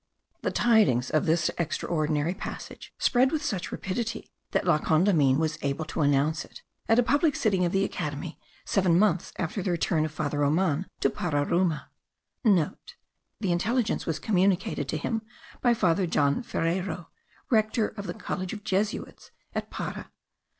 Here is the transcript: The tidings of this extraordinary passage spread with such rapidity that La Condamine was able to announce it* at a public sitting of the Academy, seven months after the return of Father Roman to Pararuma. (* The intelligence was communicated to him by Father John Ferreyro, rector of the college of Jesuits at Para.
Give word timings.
The 0.41 0.49
tidings 0.49 1.11
of 1.11 1.27
this 1.27 1.51
extraordinary 1.59 2.33
passage 2.33 2.91
spread 2.97 3.31
with 3.31 3.45
such 3.45 3.71
rapidity 3.71 4.31
that 4.49 4.65
La 4.65 4.79
Condamine 4.79 5.37
was 5.37 5.59
able 5.61 5.85
to 5.85 6.01
announce 6.01 6.43
it* 6.43 6.63
at 6.89 6.97
a 6.97 7.03
public 7.03 7.35
sitting 7.35 7.65
of 7.65 7.71
the 7.71 7.83
Academy, 7.83 8.39
seven 8.65 8.97
months 8.97 9.31
after 9.37 9.61
the 9.61 9.69
return 9.69 10.03
of 10.03 10.11
Father 10.11 10.39
Roman 10.39 10.87
to 11.01 11.11
Pararuma. 11.11 11.89
(* 12.19 12.43
The 13.39 13.51
intelligence 13.51 14.07
was 14.07 14.17
communicated 14.17 14.89
to 14.89 14.97
him 14.97 15.21
by 15.61 15.75
Father 15.75 16.07
John 16.07 16.41
Ferreyro, 16.41 17.09
rector 17.51 17.89
of 17.89 18.07
the 18.07 18.15
college 18.15 18.53
of 18.53 18.63
Jesuits 18.63 19.29
at 19.53 19.69
Para. 19.69 20.09